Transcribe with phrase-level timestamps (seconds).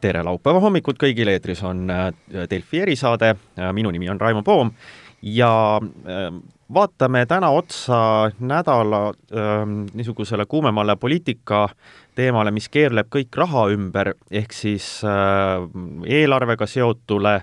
[0.00, 2.10] tere laupäeva hommikut kõigile, eetris on äh,
[2.50, 4.72] Delfi erisaade, äh, minu nimi on Raimo Poom
[5.22, 5.50] ja
[5.80, 6.28] äh,
[6.72, 7.96] vaatame täna otsa
[8.42, 9.12] nädala
[9.94, 11.68] niisugusele kuumemale poliitika
[12.18, 17.36] teemale, mis keerleb kõik raha ümber, ehk siis eelarvega seotule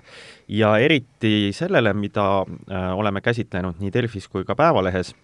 [0.48, 2.44] ja eriti sellele, mida
[2.92, 5.14] oleme käsitlenud nii Delfis kui ka Päevalehes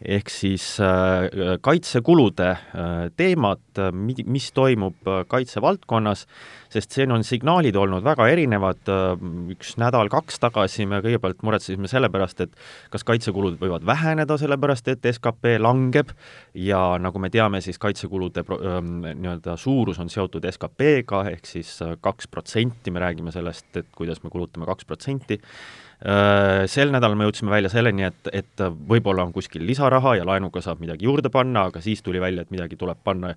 [0.00, 1.28] ehk siis äh,
[1.60, 3.60] kaitsekulude äh, teemad,
[3.92, 6.26] mis toimub äh, kaitsevaldkonnas,
[6.72, 8.88] sest siin on signaalid olnud väga erinevad,
[9.50, 12.54] üks nädal-kaks tagasi me kõigepealt muretsesime selle pärast, et
[12.92, 16.14] kas kaitsekulud võivad väheneda, sellepärast et skp langeb
[16.54, 22.94] ja nagu me teame, siis kaitsekulude nii-öelda suurus on seotud SKP-ga, ehk siis kaks protsenti,
[22.94, 25.40] me räägime sellest, et kuidas me kulutame kaks protsenti.
[25.42, 30.62] Äh, sel nädalal me jõudsime välja selleni, et, et võib-olla on kuskil lisaraha ja laenuga
[30.64, 33.34] saab midagi juurde panna, aga siis tuli välja, et midagi tuleb panna,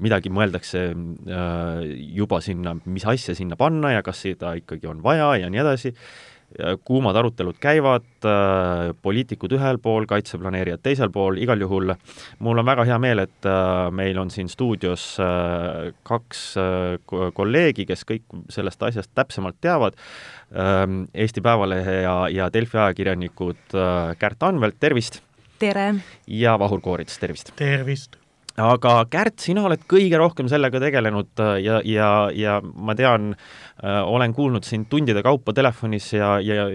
[0.00, 1.82] midagi mõeldakse äh,
[2.16, 5.92] juba sinna, mis asja sinna panna ja kas seda ikkagi on vaja ja nii edasi
[6.84, 11.94] kuumad arutelud käivad, äh, poliitikud ühel pool, kaitseplaneerijad teisel pool, igal juhul
[12.44, 16.42] mul on väga hea meel, et äh, meil on siin stuudios äh, kaks
[17.06, 19.96] kolleegi, kes kõik sellest asjast täpsemalt teavad,
[20.52, 23.76] ähm, Eesti Päevalehe ja, ja Delfi ajakirjanikud
[24.18, 25.22] Kärt Anvelt, tervist!
[25.58, 25.94] tere!
[26.26, 27.52] ja Vahur Koorits, tervist!
[27.56, 28.20] tervist!
[28.62, 34.00] Aga Kärt, sina oled kõige rohkem sellega tegelenud äh, ja, ja, ja ma tean äh,,
[34.00, 36.66] olen kuulnud sind tundide kaupa telefonis ja, ja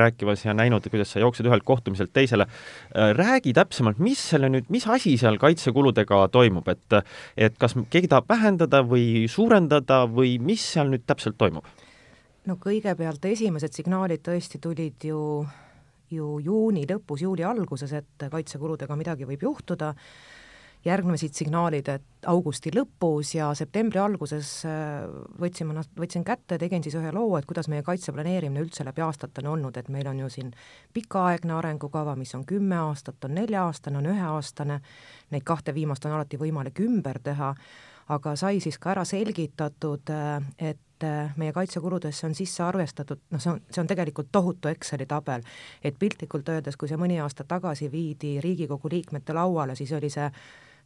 [0.00, 3.14] rääkimas ja näinud, kuidas sa jooksed ühelt kohtumiselt teisele äh,.
[3.16, 7.00] räägi täpsemalt, mis selle nüüd, mis asi seal kaitsekuludega toimub, et
[7.36, 11.64] et kas keegi tahab vähendada või suurendada või mis seal nüüd täpselt toimub?
[12.46, 15.46] no kõigepealt esimesed signaalid tõesti tulid ju
[16.10, 19.92] ju juuni lõpus, juuli alguses, et kaitsekuludega midagi võib juhtuda
[20.84, 25.04] järgnesid signaalid, et augusti lõpus ja septembri alguses äh,
[25.40, 29.52] võtsime, võtsin kätte, tegin siis ühe loo, et kuidas meie kaitseplaneerimine üldse läbi aastate on
[29.54, 30.52] olnud, et meil on ju siin
[30.96, 34.80] pikaaegne arengukava, mis on kümme aastat, on nelja-aastane, on üheaastane,
[35.30, 37.54] neid kahte viimast on alati võimalik ümber teha,
[38.10, 43.42] aga sai siis ka ära selgitatud, äh, et äh, meie kaitsekuludesse on sisse arvestatud, noh,
[43.42, 45.44] see on, see on tegelikult tohutu Exceli tabel,
[45.84, 50.32] et piltlikult öeldes, kui see mõni aasta tagasi viidi Riigikogu liikmete lauale, siis oli see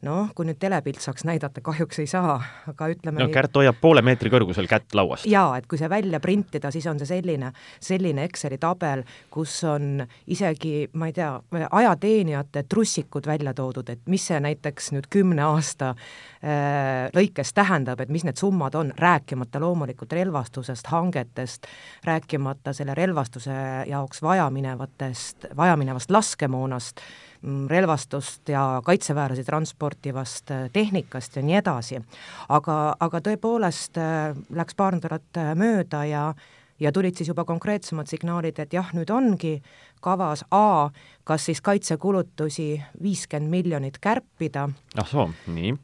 [0.05, 2.37] noh, kui nüüd telepilt saaks näidata, kahjuks ei saa,
[2.69, 5.27] aga ütleme no Kärt hoiab poole meetri kõrgusel kätt lauast.
[5.29, 7.51] jaa, et kui see välja printida, siis on see selline,
[7.83, 11.31] selline Exceli tabel, kus on isegi, ma ei tea,
[11.65, 18.13] ajateenijate trussikud välja toodud, et mis see näiteks nüüd kümne aasta äh, lõikes tähendab, et
[18.13, 21.69] mis need summad on, rääkimata loomulikult relvastusest, hangetest,
[22.05, 23.55] rääkimata selle relvastuse
[23.89, 27.24] jaoks vajaminevatest, vajaminevast laskemoonast, Mm,
[27.67, 32.01] relvastust ja kaitseväelasi transportivast äh, tehnikast ja nii edasi.
[32.49, 36.33] aga, aga tõepoolest äh, läks paar nädalat äh, mööda ja
[36.79, 39.61] ja tulid siis juba konkreetsemad signaalid, et jah, nüüd ongi
[40.03, 40.89] kavas A,
[41.23, 44.69] kas siis kaitsekulutusi viiskümmend miljonit kärpida.
[44.97, 45.75] ah soo, nii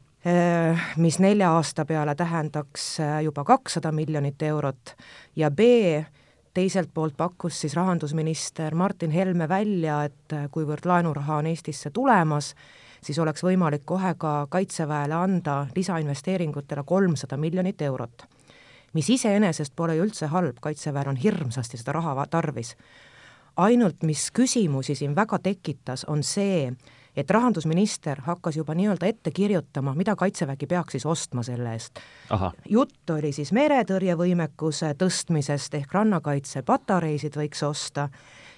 [1.02, 4.92] mis nelja aasta peale tähendaks juba kakssada miljonit eurot
[5.36, 5.64] ja B,
[6.54, 12.54] teiselt poolt pakkus siis rahandusminister Martin Helme välja, et kuivõrd laenuraha on Eestisse tulemas,
[13.02, 18.26] siis oleks võimalik kohe ka Kaitseväele anda lisainvesteeringutele kolmsada miljonit eurot.
[18.92, 22.76] mis iseenesest pole ju üldse halb, Kaitseväel on hirmsasti seda raha tarvis.
[23.56, 26.72] ainult mis küsimusi siin väga tekitas, on see,
[27.16, 32.00] et rahandusminister hakkas juba nii-öelda ette kirjutama, mida Kaitsevägi peaks siis ostma selle eest.
[32.68, 38.08] jutt oli siis meretõrjevõimekuse tõstmisest ehk rannakaitsepatareisid võiks osta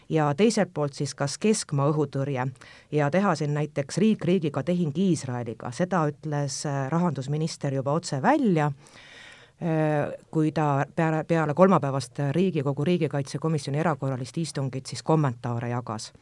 [0.08, 2.46] ja teiselt poolt siis kas keskmaa õhutõrje
[2.92, 8.70] ja teha siin näiteks riik riigiga tehing Iisraeliga, seda ütles äh, rahandusminister juba otse välja
[8.70, 16.12] äh, kui ta peale, peale kolmapäevast Riigikogu riigikaitsekomisjoni erakorralist istungit siis kommentaare jagas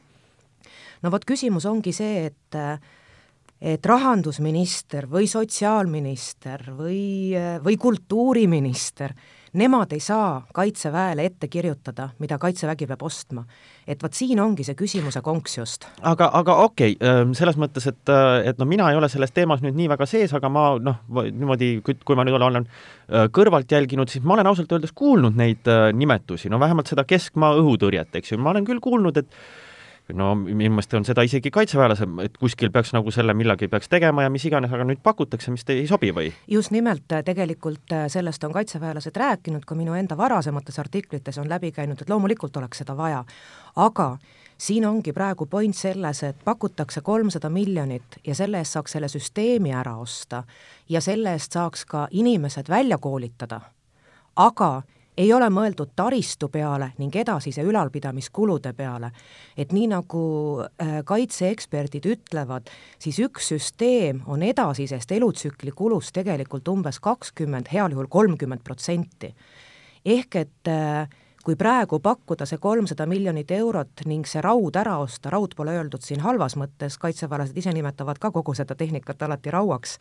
[1.02, 2.60] no vot, küsimus ongi see, et
[3.62, 7.30] et rahandusminister või sotsiaalminister või,
[7.62, 9.14] või kultuuriminister,
[9.54, 13.44] nemad ei saa Kaitseväele ette kirjutada, mida Kaitsevägi peab ostma.
[13.86, 15.86] et vot siin ongi see küsimuse konks just.
[16.00, 19.78] aga, aga okei okay,, selles mõttes, et, et no mina ei ole selles teemas nüüd
[19.78, 22.66] nii väga sees, aga ma noh, niimoodi, kui ma nüüd olen
[23.30, 28.10] kõrvalt jälginud, siis ma olen ausalt öeldes kuulnud neid nimetusi, no vähemalt seda keskmaa õhutõrjet,
[28.18, 29.38] eks ju, ma olen küll kuulnud, et
[30.12, 34.30] no meelest on seda isegi kaitseväelased, et kuskil peaks nagu selle millegi peaks tegema ja
[34.30, 36.32] mis iganes, aga nüüd pakutakse, mis ei sobi või?
[36.50, 41.72] just nimelt, tegelikult äh, sellest on kaitseväelased rääkinud, ka minu enda varasemates artiklites on läbi
[41.72, 43.24] käinud, et loomulikult oleks seda vaja,
[43.76, 44.16] aga
[44.58, 49.72] siin ongi praegu point selles, et pakutakse kolmsada miljonit ja selle eest saaks selle süsteemi
[49.74, 50.42] ära osta
[50.88, 53.60] ja selle eest saaks ka inimesed välja koolitada,
[54.36, 54.82] aga
[55.16, 59.10] ei ole mõeldud taristu peale ning edasise ülalpidamiskulude peale.
[59.56, 60.24] et nii, nagu
[60.62, 68.08] äh, kaitseeksperdid ütlevad, siis üks süsteem on edasisest elutsükli kulust tegelikult umbes kakskümmend, heal juhul
[68.08, 69.34] kolmkümmend protsenti.
[70.04, 71.08] ehk et äh,
[71.44, 76.04] kui praegu pakkuda see kolmsada miljonit eurot ning see raud ära osta, raud pole öeldud
[76.04, 79.96] siin halvas mõttes, kaitseväelased ise nimetavad ka kogu seda tehnikat alati rauaks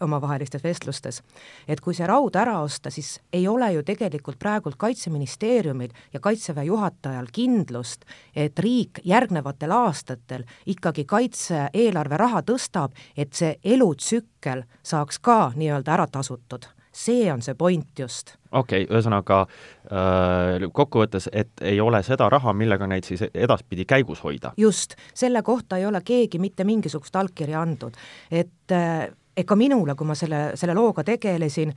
[0.00, 1.20] omavahelistes vestlustes,
[1.68, 6.64] et kui see raud ära osta, siis ei ole ju tegelikult praegult Kaitseministeeriumil ja Kaitseväe
[6.64, 8.04] juhatajal kindlust,
[8.34, 16.10] et riik järgnevatel aastatel ikkagi kaitse-eelarve raha tõstab, et see elutsükkel saaks ka nii-öelda ära
[16.10, 18.34] tasutud see on see point just.
[18.52, 24.24] okei okay,, ühesõnaga äh, kokkuvõttes, et ei ole seda raha, millega neid siis edaspidi käigus
[24.24, 24.52] hoida?
[24.56, 27.96] just, selle kohta ei ole keegi mitte mingisugust allkirja andnud.
[28.30, 31.72] et äh, ega minule, kui ma selle, selle looga tegelesin,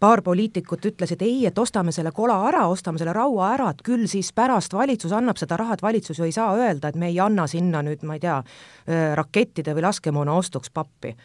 [0.00, 4.08] paar poliitikut ütlesid ei, et ostame selle kola ära, ostame selle raua ära, et küll
[4.10, 7.20] siis pärast valitsus annab seda raha, et valitsus ju ei saa öelda, et me ei
[7.20, 11.16] anna sinna nüüd, ma ei tea, äh, rakettide või laskemoona ostuks pappi.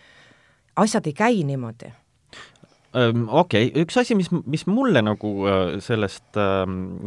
[0.76, 1.92] asjad ei käi niimoodi
[2.92, 5.32] okei okay., üks asi, mis, mis mulle nagu
[5.84, 6.40] sellest,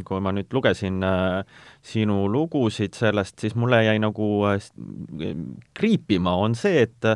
[0.09, 1.03] kui ma nüüd lugesin
[1.85, 4.29] sinu lugusid sellest, siis mulle jäi nagu
[5.77, 7.11] kriipima, on see, et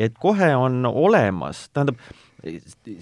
[0.00, 1.98] et kohe on olemas, tähendab,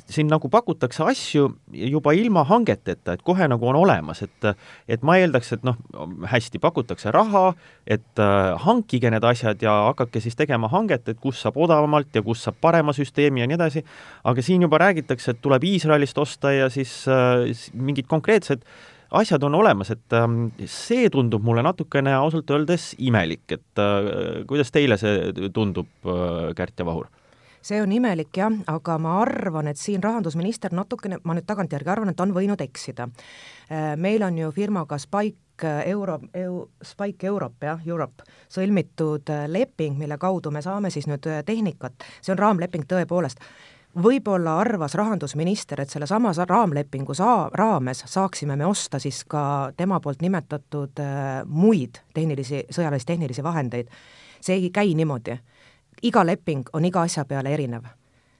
[0.09, 4.49] siin nagu pakutakse asju juba ilma hangeteta, et kohe nagu on olemas, et
[4.89, 5.79] et ma eeldaks, et noh,
[6.27, 7.53] hästi, pakutakse raha,
[7.87, 12.23] et äh, hankige need asjad ja hakake siis tegema hanget, et kus saab odavamalt ja
[12.27, 13.85] kus saab parema süsteemi ja nii edasi,
[14.25, 18.65] aga siin juba räägitakse, et tuleb Iisraelist osta ja siis äh, mingid konkreetsed
[19.11, 24.73] asjad on olemas, et ähm, see tundub mulle natukene ausalt öeldes imelik, et äh, kuidas
[24.75, 27.09] teile see tundub äh,, Kärt ja Vahur?
[27.69, 32.13] See on imelik jah, aga ma arvan, et siin rahandusminister natukene, ma nüüd tagantjärgi arvan,
[32.13, 33.09] et on võinud eksida.
[33.69, 39.47] Äh, meil on ju firmaga Spike äh, Euro, EU, Spike Europe, jah, Europe, sõlmitud äh,
[39.51, 43.45] leping, mille kaudu me saame siis nüüd tehnikat, see on raamleping tõepoolest,
[44.03, 50.23] võib-olla arvas rahandusminister, et sellesama raamlepingu saa-, raames saaksime me osta siis ka tema poolt
[50.23, 53.89] nimetatud äh, muid tehnilisi, sõjalis-tehnilisi vahendeid.
[54.41, 55.35] see ei käi niimoodi
[56.03, 57.85] iga leping on iga asja peale erinev.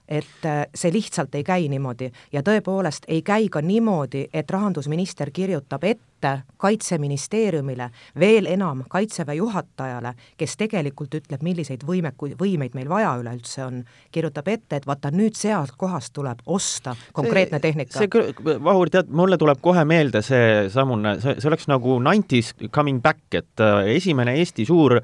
[0.09, 5.29] et äh, see lihtsalt ei käi niimoodi ja tõepoolest ei käi ka niimoodi, et rahandusminister
[5.31, 7.89] kirjutab ette ette Kaitseministeeriumile,
[8.19, 13.77] veel enam Kaitseväe juhatajale, kes tegelikult ütleb, milliseid võimeku-, võimeid meil vaja üleüldse on,
[14.11, 17.95] kirjutab ette, et vaata nüüd sealt kohast tuleb osta konkreetne tehnika.
[17.95, 18.33] see küll,
[18.63, 23.63] Vahur, tead, mulle tuleb kohe meelde seesamune, see, see oleks nagu nineties coming back, et
[23.63, 24.97] äh, esimene Eesti suur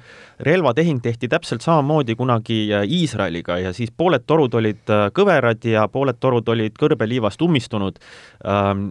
[0.44, 5.88] relvatehing tehti täpselt samamoodi kunagi äh, Iisraeliga ja siis pooled torud olid äh, kõverad ja
[5.88, 8.04] pooled torud olid kõrbeliivast ummistunud,
[8.44, 8.88] ähm,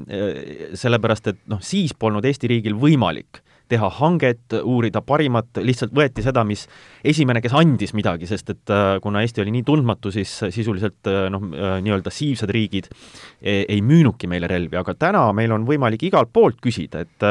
[0.75, 6.23] sellepärast et noh, siis polnud olnud Eesti riigil võimalik teha hanget, uurida parimat, lihtsalt võeti
[6.25, 6.67] seda, mis
[7.07, 11.25] esimene, kes andis midagi, sest et äh, kuna Eesti oli nii tundmatu, siis sisuliselt äh,
[11.33, 12.91] noh, äh, nii-öelda siivsad riigid
[13.41, 17.31] ei, ei müünudki meile relvi, aga täna meil on võimalik igalt poolt küsida, et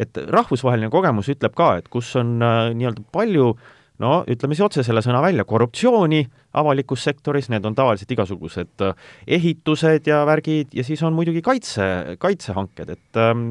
[0.00, 4.84] et rahvusvaheline kogemus ütleb ka, et kus on nii-öelda palju äh, no ütleme siis otse
[4.86, 6.22] selle sõna välja, korruptsiooni
[6.52, 8.94] avalikus sektoris, need on tavaliselt igasugused äh,
[9.38, 13.44] ehitused ja värgid ja siis on muidugi kaitse, kaitsehanked, et ähm,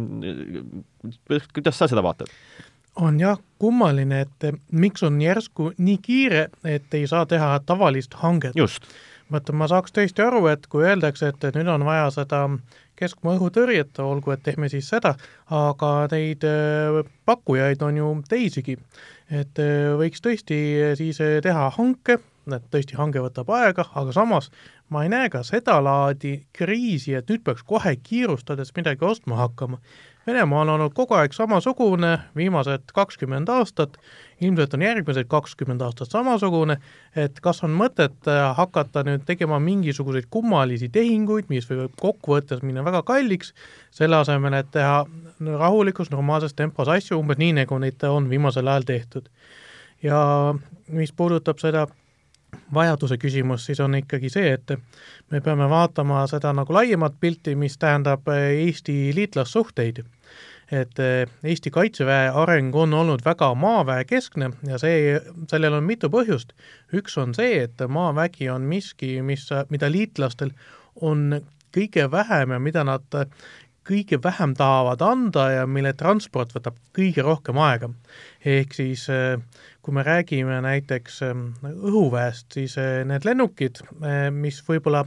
[1.54, 2.32] kuidas sa seda vaatad?
[3.00, 8.58] on jah kummaline, et miks on järsku nii kiire, et ei saa teha tavalist hanget.
[9.32, 12.42] vaata, ma saaks tõesti aru, et kui öeldakse, et nüüd on vaja seda
[13.00, 15.14] keskmaa õhutõrjet, olgu, et teeme siis seda,
[15.48, 18.76] aga neid äh, pakkujaid on ju teisigi
[19.30, 22.20] et äh, võiks tõesti äh, siis äh, teha hanke,
[22.58, 24.50] et tõesti hange võtab aega, aga samas
[24.90, 29.78] ma ei näe ka sedalaadi kriisi, et nüüd peaks kohe kiirustades midagi ostma hakkama.
[30.28, 33.96] Venemaa on olnud kogu aeg samasugune, viimased kakskümmend aastat,
[34.42, 36.76] ilmselt on järgmised kakskümmend aastat samasugune,
[37.16, 42.84] et kas on mõtet äh, hakata nüüd tegema mingisuguseid kummalisi tehinguid, mis võivad kokkuvõttes minna
[42.86, 43.56] väga kalliks,
[43.96, 45.06] selle asemel, et teha
[45.64, 49.30] rahulikus, normaalses tempos asju, umbes nii, nagu neid on viimasel ajal tehtud.
[50.04, 50.20] ja
[50.88, 51.88] mis puudutab seda
[52.74, 54.74] vajaduse küsimus, siis on ikkagi see, et
[55.32, 60.04] me peame vaatama seda nagu laiemat pilti, mis tähendab Eesti liitlassuhteid
[60.72, 66.54] et eh, Eesti Kaitseväe areng on olnud väga maaväekeskne ja see, sellel on mitu põhjust.
[66.94, 70.54] üks on see, et maavägi on miski, mis, mida liitlastel
[71.02, 71.42] on
[71.76, 73.18] kõige vähem ja mida nad
[73.88, 77.90] kõige vähem tahavad anda ja mille transport võtab kõige rohkem aega.
[78.46, 79.08] ehk siis
[79.82, 81.22] kui me räägime näiteks
[81.64, 83.82] õhuväest, siis need lennukid,
[84.36, 85.06] mis võib-olla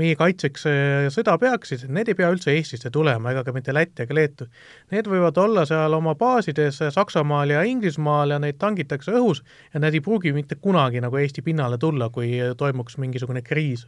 [0.00, 0.64] meie kaitseks
[1.12, 4.46] sõda peaksid, need ei pea üldse Eestisse tulema ega ka mitte Lätti ega Leetu.
[4.94, 9.98] Need võivad olla seal oma baasides Saksamaal ja Inglismaal ja neid tangitakse õhus ja need
[9.98, 13.86] ei pruugi mitte kunagi nagu Eesti pinnale tulla, kui toimuks mingisugune kriis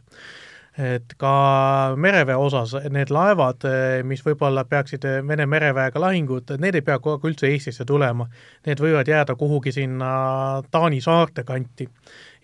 [0.77, 1.31] et ka
[2.01, 3.65] mereväe osas need laevad,
[4.09, 8.25] mis võib-olla peaksid Vene mereväega lahingud, need ei pea kogu aeg üldse Eestisse tulema.
[8.65, 10.13] Need võivad jääda kuhugi sinna
[10.71, 11.89] Taani saarte kanti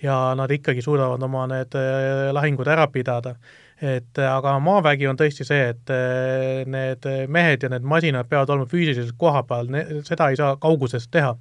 [0.03, 3.35] ja nad ikkagi suudavad oma need äh, lahingud ära pidada.
[3.81, 8.49] et äh, aga maavägi on tõesti see, et äh, need mehed ja need masinad peavad
[8.49, 9.69] olema füüsiliselt koha peal,
[10.03, 11.35] seda ei saa kaugusest teha.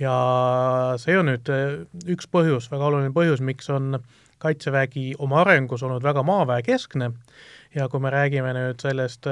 [0.00, 0.16] ja
[0.98, 1.50] see on nüüd
[2.14, 4.00] üks põhjus, väga oluline põhjus, miks on
[4.38, 7.10] Kaitsevägi oma arengus olnud väga maaväekeskne
[7.76, 9.28] ja kui me räägime nüüd sellest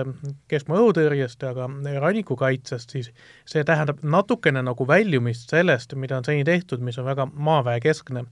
[0.53, 1.69] keskmaa õhutõrjest ja ka
[2.05, 3.11] rannikukaitsest, siis
[3.49, 8.27] see tähendab natukene nagu väljumist sellest, mida on seni tehtud, mis on väga maaväekeskne.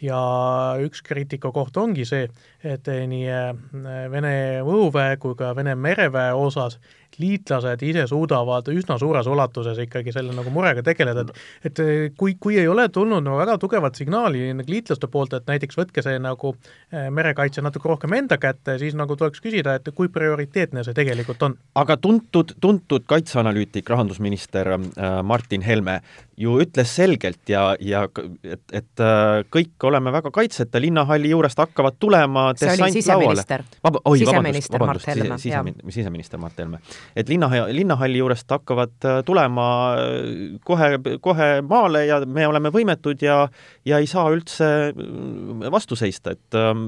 [0.00, 0.18] Ja
[0.80, 2.30] üks kriitika koht ongi see,
[2.64, 3.50] et nii äh,
[4.08, 4.32] Vene
[4.64, 6.78] õhuväe kui ka Vene mereväe osas
[7.20, 12.38] liitlased ise suudavad üsna suures ulatuses ikkagi selle nagu murega tegeleda, et et äh, kui,
[12.40, 16.16] kui ei ole tulnud nagu väga tugevat signaali nagu liitlaste poolt, et näiteks võtke see
[16.22, 20.94] nagu äh, merekaitse natuke rohkem enda kätte, siis nagu tuleks küsida, et kui prioriteetne see
[20.96, 21.56] tegelikult on.
[21.74, 24.76] aga tuntud, tuntud kaitseanalüütik, rahandusminister
[25.22, 26.00] Martin Helme
[26.40, 28.06] ju ütles selgelt ja, ja
[28.44, 29.02] et, et
[29.52, 33.64] kõik oleme väga kaitseta, linnahalli juurest hakkavad tulema see oli siseminister.
[33.84, 36.80] Vab-, oi, vabandust, vabandust, sise, siseminister, siseminister Mart Helme.
[37.16, 39.66] et linna, linnahalli juurest hakkavad äh, tulema
[40.00, 43.42] äh, kohe, kohe maale ja me oleme võimetud ja
[43.86, 46.86] ja ei saa üldse äh, vastu seista, et ähm,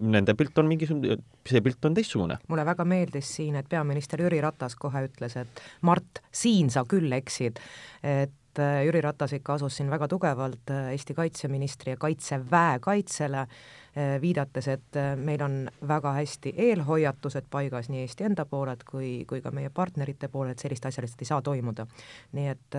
[0.00, 2.40] nende pilt on mingisugune, see pilt on teistsugune.
[2.48, 7.12] mulle väga meeldis siin, et peaminister Jüri Ratas kohe ütles, et Mart, siin sa küll
[7.16, 7.60] eksid,
[8.02, 13.40] et äh, Jüri Ratas ikka asus siin väga tugevalt äh, Eesti kaitseministri ja kaitseväe kaitsele,
[13.40, 15.56] äh, viidates, et meil on
[15.88, 20.86] väga hästi eelhoiatused paigas nii Eesti enda poolelt kui, kui ka meie partnerite poolelt, sellist
[20.86, 21.86] asja lihtsalt ei saa toimuda.
[22.32, 22.78] nii et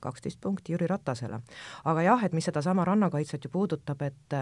[0.00, 1.40] kaksteist punkti Jüri Ratasele.
[1.84, 4.40] aga jah, et mis sedasama rannakaitset ju puudutab, et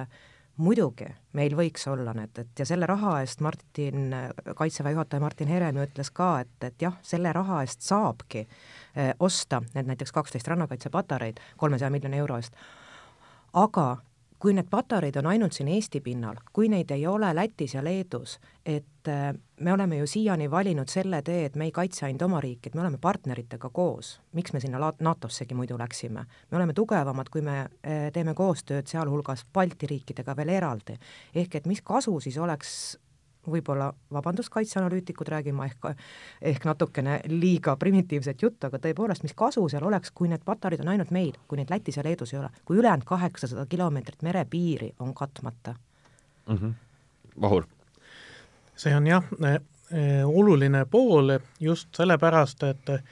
[0.56, 4.12] muidugi, meil võiks olla need, et ja selle raha eest Martin,
[4.56, 9.12] Kaitseväe juhataja Martin Herem ju ütles ka, et, et jah, selle raha eest saabki eh,
[9.20, 12.56] osta need näiteks kaksteist rannakaitsepatareid kolmesaja miljoni euro eest,
[13.52, 13.96] aga
[14.42, 18.40] kui need patareid on ainult siin Eesti pinnal, kui neid ei ole Lätis ja Leedus,
[18.66, 19.28] et äh,
[19.60, 22.74] me oleme ju siiani valinud selle tee, et me ei kaitse ainult oma riiki, et
[22.74, 24.16] me oleme partneritega koos.
[24.32, 26.26] miks me sinna NATO-ssegi muidu läksime?
[26.50, 30.98] me oleme tugevamad, kui me äh, teeme koostööd, sealhulgas Balti riikidega veel eraldi.
[31.34, 32.98] ehk et mis kasu siis oleks
[33.50, 35.88] võib-olla, vabandust, kaitseanalüütikud, räägin ma ehk,
[36.52, 40.92] ehk natukene liiga primitiivset juttu, aga tõepoolest, mis kasu seal oleks, kui need patarid on
[40.94, 45.14] ainult meil, kui neid Lätis ja Leedus ei ole, kui ülejäänud kaheksasada kilomeetrit merepiiri on
[45.14, 45.74] katmata
[46.48, 46.56] mm?
[46.56, 46.72] -hmm.
[47.40, 47.66] Vahur?
[48.76, 49.60] see on jah äh,
[50.24, 53.02] oluline pool just sellepärast, et Eh,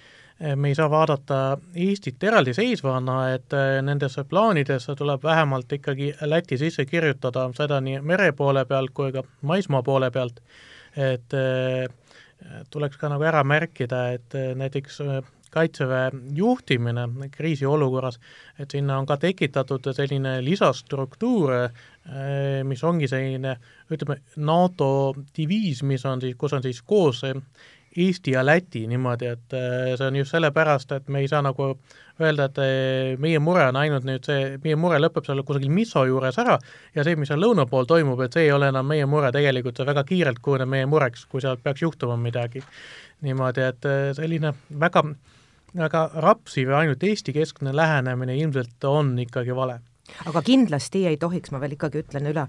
[0.56, 6.86] me ei saa vaadata Eestit eraldiseisvana, et eh, nendesse plaanidesse tuleb vähemalt ikkagi Läti sisse
[6.88, 10.40] kirjutada seda nii mere poole pealt kui ka maismaa poole pealt,
[10.96, 11.84] et eh,
[12.70, 15.02] tuleks ka nagu ära märkida, et näiteks
[15.50, 18.20] kaitseväe juhtimine kriisiolukorras,
[18.58, 21.50] et sinna on ka tekitatud selline lisastruktuur,
[22.64, 23.56] mis ongi selline
[23.90, 24.90] ütleme, NATO
[25.36, 27.24] diviis, mis on siis, kus on siis koos
[27.96, 31.72] Eesti ja Läti niimoodi, et äh, see on just sellepärast, et me ei saa nagu
[32.22, 36.04] öelda, et äh, meie mure on ainult nüüd see, meie mure lõpeb seal kusagil Misso
[36.06, 36.54] juures ära
[36.94, 39.80] ja see, mis seal lõuna pool toimub, et see ei ole enam meie mure, tegelikult
[39.80, 42.62] see väga kiirelt kujuneb meie mureks, kui seal peaks juhtuma midagi.
[43.26, 45.04] niimoodi, et äh, selline väga,
[45.74, 49.80] väga rapsiv ja ainult Eesti-keskne lähenemine ilmselt on ikkagi vale
[50.30, 52.46] aga kindlasti ei tohiks, ma veel ikkagi ütlen üle,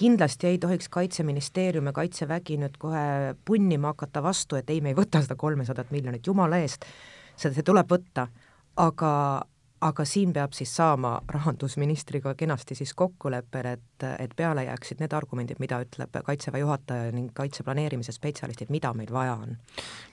[0.00, 3.04] kindlasti ei tohiks Kaitseministeerium ja Kaitsevägi nüüd kohe
[3.44, 6.86] punnima hakata vastu, et ei, me ei võta seda kolmesadat miljonit, jumala eest,
[7.36, 8.28] see, see tuleb võtta,
[8.80, 9.12] aga
[9.80, 15.60] aga siin peab siis saama rahandusministriga kenasti siis kokkuleppele, et, et peale jääksid need argumendid,
[15.62, 19.56] mida ütleb Kaitseväe juhataja ning kaitseplaneerimise spetsialistid, mida meil vaja on.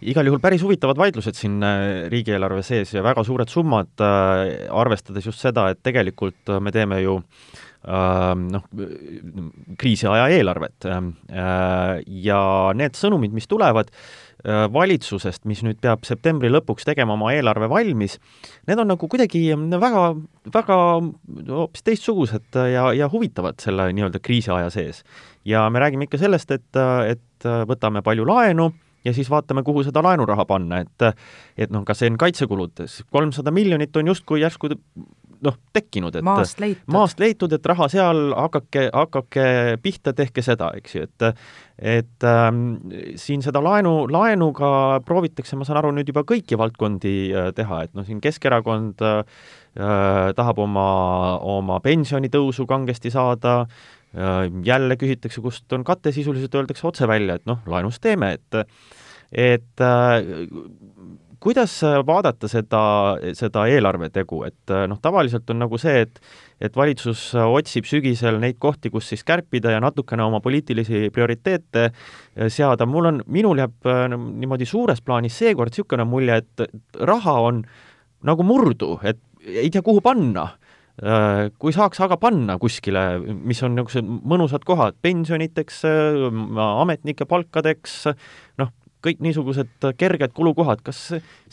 [0.01, 5.27] igal juhul päris huvitavad vaidlused siin äh, riigieelarve sees ja väga suured summad, äh, arvestades
[5.27, 7.19] just seda, et tegelikult me teeme ju
[7.87, 8.63] noh,
[9.79, 10.87] kriisiaja eelarvet.
[12.27, 12.39] Ja
[12.75, 13.93] need sõnumid, mis tulevad,
[14.45, 18.19] Äh, valitsusest, mis nüüd peab septembri lõpuks tegema oma eelarve valmis,
[18.69, 19.41] need on nagu kuidagi
[19.81, 20.03] väga,
[20.53, 20.77] väga
[21.49, 25.01] hoopis teistsugused ja, ja huvitavad selle nii-öelda kriisiaja sees.
[25.43, 26.79] ja me räägime ikka sellest, et,
[27.09, 28.69] et võtame palju laenu,
[29.03, 31.07] ja siis vaatame, kuhu seda laenuraha panna, et
[31.57, 34.69] et noh, kas see on kaitsekuludes, kolmsada miljonit on justkui järsku
[35.45, 39.45] noh, tekkinud, et maast leitud, maast leitud, et raha seal, hakake, hakake
[39.83, 41.27] pihta, tehke seda, eks ju, et
[41.77, 42.61] et ähm,
[43.21, 44.69] siin seda laenu, laenuga
[45.05, 49.19] proovitakse, ma saan aru, nüüd juba kõiki valdkondi äh, teha, et noh, siin Keskerakond äh,
[49.77, 50.87] äh, tahab oma,
[51.45, 57.45] oma pensionitõusu kangesti saada äh,, jälle küsitakse, kust on kate, sisuliselt öeldakse otse välja, et
[57.49, 58.63] noh, laenust teeme, et
[59.27, 60.21] et äh,
[61.43, 62.81] kuidas vaadata seda,
[63.37, 66.21] seda eelarvetegu, et noh, tavaliselt on nagu see, et
[66.57, 71.91] et valitsus otsib sügisel neid kohti, kus siis kärpida ja natukene oma poliitilisi prioriteete
[72.49, 76.65] seada, mul on, minul jääb no, niimoodi suures plaanis seekord niisugune mulje, et
[77.05, 77.61] raha on
[78.25, 80.49] nagu murdu, et ei tea, kuhu panna.
[81.61, 87.99] Kui saaks aga panna kuskile, mis on niisugused mõnusad kohad, pensioniteks, ametnike palkadeks,
[88.57, 88.73] noh,
[89.05, 90.99] kõik niisugused kerged kulukohad, kas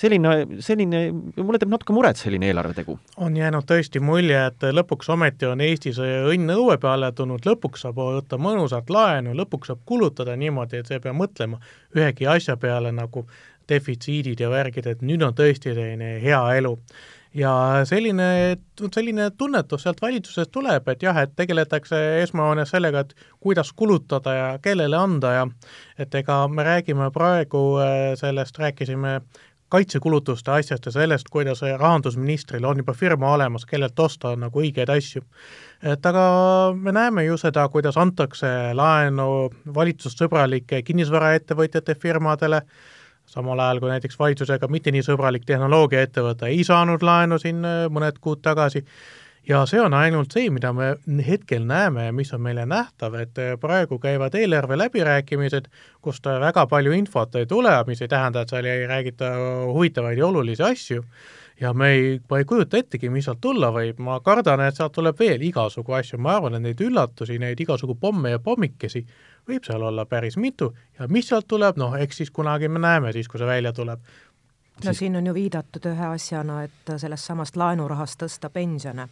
[0.00, 0.34] selline,
[0.64, 1.00] selline,
[1.36, 2.96] mulle teeb natuke muret selline eelarvetegu?
[3.24, 8.00] on jäänud tõesti mulje, et lõpuks ometi on Eestis õnn õue peale tulnud, lõpuks saab
[8.00, 11.60] võtta mõnusat laenu, lõpuks saab kulutada niimoodi, et sa ei pea mõtlema
[11.96, 13.26] ühegi asja peale nagu
[13.68, 16.74] defitsiidid ja värgid, et nüüd on tõesti selline hea elu
[17.34, 17.52] ja
[17.84, 18.56] selline,
[18.92, 24.46] selline tunnetus sealt valitsusest tuleb, et jah, et tegeletakse esmajoones sellega, et kuidas kulutada ja
[24.62, 25.48] kellele anda ja
[25.98, 29.20] et ega me räägime praegu äh, sellest, rääkisime
[29.74, 35.22] kaitsekulutuste asjast ja sellest, kuidas rahandusministril on juba firma olemas, kellelt osta nagu õigeid asju.
[35.82, 36.24] et aga
[36.76, 42.62] me näeme ju seda, kuidas antakse laenu valitsussõbralike kinnisvaraettevõtjate firmadele,
[43.26, 48.20] samal ajal kui näiteks valitsusega mitte nii sõbralik tehnoloogiaettevõte ei saanud laenu siin äh, mõned
[48.22, 48.84] kuud tagasi,
[49.48, 50.94] ja see on ainult see, mida me
[51.26, 55.68] hetkel näeme ja mis on meile nähtav, et äh, praegu käivad eelarve läbirääkimised,
[56.04, 59.32] kust väga palju infot ei tule, mis ei tähenda, et seal ei räägita
[59.72, 61.04] huvitavaid ja olulisi asju,
[61.60, 64.94] ja me ei, ma ei kujuta ettegi, mis sealt tulla võib, ma kardan, et sealt
[64.96, 69.04] tuleb veel igasugu asju, ma arvan, et neid üllatusi, neid igasugu pomme ja pommikesi
[69.48, 70.72] võib seal olla päris mitu.
[70.98, 74.00] Ja mis sealt tuleb, noh, eks siis kunagi me näeme siis, kui see välja tuleb.
[74.00, 74.98] no siis...
[74.98, 79.08] siin on ju viidatud ühe asjana, et sellest samast laenurahast tõsta pensione.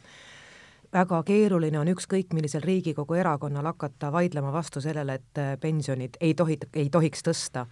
[0.93, 6.59] Väga keeruline on ükskõik millisel Riigikogu erakonnal hakata vaidlema vastu sellele, et pensionid ei tohi,
[6.75, 7.67] ei tohiks tõsta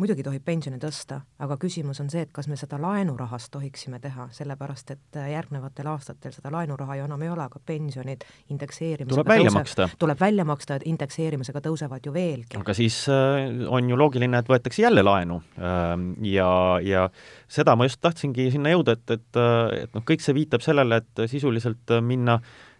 [0.00, 4.28] muidugi tohib pensione tõsta, aga küsimus on see, et kas me seda laenurahast tohiksime teha,
[4.32, 8.24] sellepärast et äh, järgnevatel aastatel seda laenuraha ju enam ei ole, aga pensionid
[8.54, 9.88] indekseerimisega tuleb välja tõuse, maksta.
[10.00, 12.56] tuleb välja maksta, et indekseerimisega tõusevad ju veelgi.
[12.60, 16.50] aga siis äh, on ju loogiline, et võetakse jälle laenu ähm, ja,
[16.80, 17.06] ja
[17.52, 21.02] seda ma just tahtsingi sinna jõuda, et, et, äh, et noh, kõik see viitab sellele,
[21.04, 22.38] et sisuliselt minna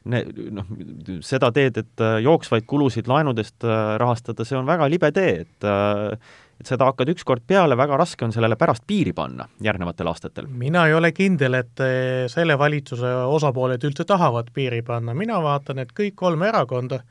[0.09, 0.25] ne-,
[0.57, 0.71] noh,
[1.21, 3.69] seda teed, et jooksvaid kulusid laenudest
[4.01, 5.69] rahastada, see on väga libe tee, et
[6.63, 10.47] et seda hakkad ükskord peale, väga raske on sellele pärast piiri panna järgnevatel aastatel.
[10.47, 15.83] mina ei ole kindel, et eh, selle valitsuse osapooled üldse tahavad piiri panna, mina vaatan,
[15.83, 17.03] et kõik kolm erakonda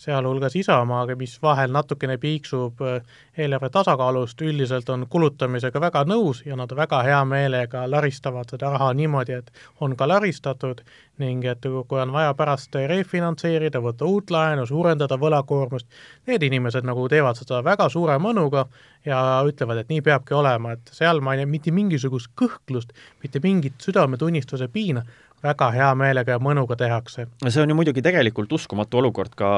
[0.00, 3.02] sealhulgas Isamaaga, mis vahel natukene piiksub äh,
[3.36, 8.92] eelarve tasakaalust, üldiselt on kulutamisega väga nõus ja nad väga hea meelega laristavad seda raha
[8.96, 9.52] niimoodi, et
[9.84, 10.80] on ka laristatud
[11.20, 15.88] ning et kui on vaja pärast refinantseerida, võtta uut laenu, suurendada võlakoormust,
[16.30, 18.64] need inimesed nagu teevad seda väga suure mõnuga
[19.04, 23.44] ja ütlevad, et nii peabki olema, et seal ma ei näe mitte mingisugust kõhklust, mitte
[23.44, 25.04] mingit südametunnistuse piina,
[25.44, 27.26] väga hea meelega ja mõnuga tehakse.
[27.46, 29.50] see on ju muidugi tegelikult uskumatu olukord ka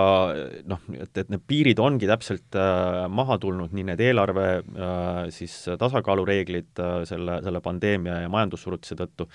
[0.71, 5.57] noh, et, et need piirid ongi täpselt äh, maha tulnud, nii need eelarve äh, siis
[5.79, 9.29] tasakaalureeglid äh, selle, selle pandeemia ja majandussurutise tõttu,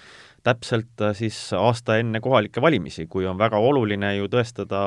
[0.47, 4.81] täpselt äh, siis aasta enne kohalikke valimisi, kui on väga oluline ju tõestada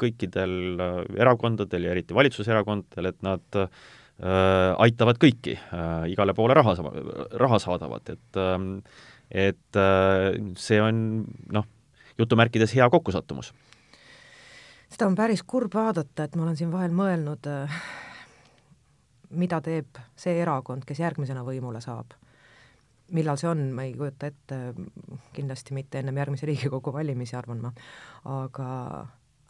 [0.00, 3.68] kõikidel äh, erakondadel ja eriti valitsuserakondadel, et nad äh,
[4.80, 6.76] aitavad kõiki äh,, igale poole raha,
[7.40, 11.66] raha saadavad, et äh, et äh, see on noh,
[12.18, 13.52] jutumärkides hea kokkusattumus.
[14.92, 17.78] seda on päris kurb vaadata, et ma olen siin vahel mõelnud, äh,
[19.30, 22.12] mida teeb see erakond, kes järgmisena võimule saab.
[23.12, 24.58] millal see on, ma ei kujuta ette,
[25.32, 27.72] kindlasti mitte ennem järgmisi Riigikogu valimisi, arvan ma,
[28.24, 28.68] aga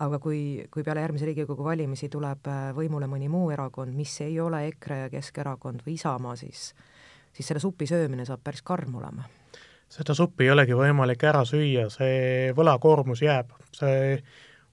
[0.03, 4.41] aga kui, kui peale järgmisi Riigikogu valimisi tuleb äh, võimule mõni muu erakond, mis ei
[4.41, 6.73] ole EKRE ja Keskerakond või Isamaa, siis
[7.33, 9.25] siis selle supi söömine saab päris karm olema
[9.93, 14.21] seda suppi ei olegi võimalik ära süüa, see võlakoormus jääb, see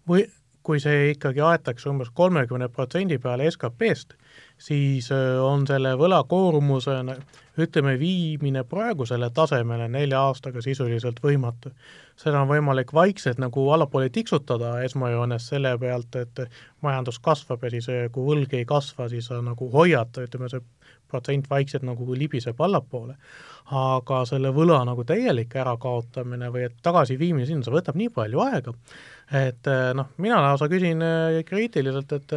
[0.10, 0.26] või
[0.70, 4.14] kui see ikkagi aetakse umbes kolmekümne protsendi peale SKP-st,
[4.62, 6.98] siis äh, on selle võlakoormuse
[7.60, 11.72] ütleme, viimine praegusele tasemele nelja aastaga sisuliselt võimatu.
[12.20, 16.44] seda on võimalik vaikselt nagu allapoole tiksutada esmajoones selle pealt, et
[16.86, 20.64] majandus kasvab ja siis äh, kui võlg ei kasva, siis sa nagu hoiad, ütleme, see
[21.10, 23.16] protsent vaikselt nagu libiseb allapoole,
[23.76, 28.74] aga selle võla nagu täielik ärakaotamine või et tagasiviimine sinna, see võtab nii palju aega,
[29.42, 32.36] et eh, noh, mina lausa küsin eh, kriitiliselt, et,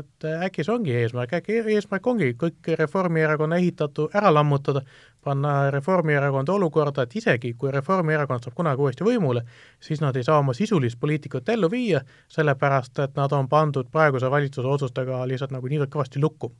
[0.00, 4.84] et äkki see ongi eesmärk, äkki eesmärk ongi kõik Reformierakonna ehitatu ära lammutada,
[5.26, 9.42] panna Reformierakond olukorda, et isegi kui Reformierakond saab kunagi uuesti võimule,
[9.82, 12.04] siis nad ei saa oma sisulist poliitikat ellu viia,
[12.36, 16.52] sellepärast et nad on pandud praeguse valitsuse otsustega lihtsalt nagu niivõrd kõvasti lukku.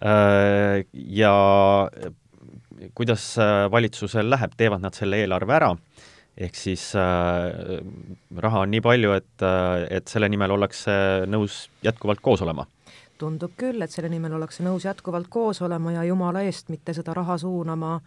[0.00, 1.34] Äh, ja
[2.94, 3.34] kuidas
[3.70, 5.74] valitsusel läheb, teevad nad selle eelarve ära.
[6.40, 7.80] Ehk siis äh,
[8.40, 10.92] raha on nii palju, et äh,, et selle nimel ollakse
[11.28, 12.64] nõus jätkuvalt koos olema.
[13.20, 17.12] Tundub küll, et selle nimel ollakse nõus jätkuvalt koos olema ja jumala eest mitte seda
[17.18, 17.98] raha suunama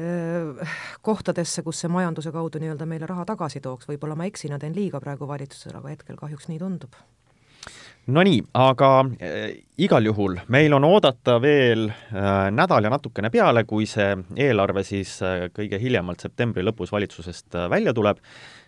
[0.00, 4.56] öö, äh, kohtadesse, kus see majanduse kaudu nii-öelda meile raha tagasi tooks, võib-olla ma eksin
[4.56, 6.98] ja teen liiga praegu valitsusele, aga hetkel kahjuks nii tundub
[8.06, 8.88] Nonii, aga
[9.18, 14.12] äh, igal juhul meil on oodata veel äh, nädal ja natukene peale, kui see
[14.44, 18.22] eelarve siis äh, kõige hiljemalt septembri lõpus valitsusest välja tuleb.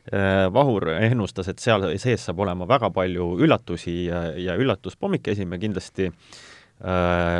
[0.09, 6.07] Vahur ennustas, et seal sees saab olema väga palju üllatusi ja, ja üllatuspodmikesi, me kindlasti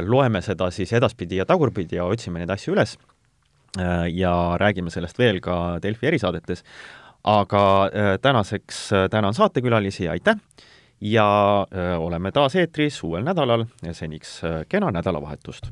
[0.05, 2.93] loeme seda siis edaspidi ja tagurpidi ja otsime neid asju üles
[4.13, 6.61] ja räägime sellest veel ka Delfi erisaadetes.
[7.25, 7.65] aga
[8.21, 10.37] tänaseks tänan saatekülalisi, aitäh!
[11.01, 11.67] Ja
[11.99, 15.71] oleme taas eetris uuel nädalal, seniks kena nädalavahetust!